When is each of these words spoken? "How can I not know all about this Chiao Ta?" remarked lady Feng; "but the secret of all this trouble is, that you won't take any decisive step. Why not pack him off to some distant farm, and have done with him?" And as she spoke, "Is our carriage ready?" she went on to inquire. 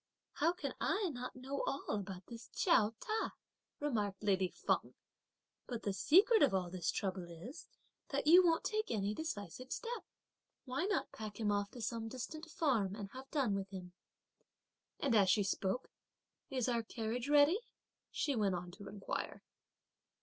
"How 0.37 0.51
can 0.53 0.73
I 0.81 1.09
not 1.13 1.35
know 1.35 1.63
all 1.67 1.85
about 1.91 2.25
this 2.25 2.47
Chiao 2.55 2.95
Ta?" 2.99 3.33
remarked 3.79 4.23
lady 4.23 4.47
Feng; 4.49 4.95
"but 5.67 5.83
the 5.83 5.93
secret 5.93 6.41
of 6.41 6.55
all 6.55 6.71
this 6.71 6.89
trouble 6.89 7.27
is, 7.29 7.67
that 8.09 8.25
you 8.25 8.43
won't 8.43 8.63
take 8.63 8.89
any 8.89 9.13
decisive 9.13 9.71
step. 9.71 10.03
Why 10.65 10.85
not 10.85 11.11
pack 11.11 11.39
him 11.39 11.51
off 11.51 11.69
to 11.73 11.83
some 11.83 12.07
distant 12.07 12.49
farm, 12.49 12.95
and 12.95 13.11
have 13.11 13.29
done 13.29 13.53
with 13.53 13.69
him?" 13.69 13.93
And 14.99 15.13
as 15.13 15.29
she 15.29 15.43
spoke, 15.43 15.91
"Is 16.49 16.67
our 16.67 16.81
carriage 16.81 17.29
ready?" 17.29 17.59
she 18.09 18.35
went 18.35 18.55
on 18.55 18.71
to 18.71 18.87
inquire. 18.87 19.43